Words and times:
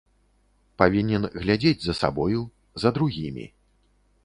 Павінен 0.81 1.27
глядзець 1.43 1.83
за 1.85 1.93
сабою, 2.01 2.41
за 2.85 2.95
другімі. 2.99 3.45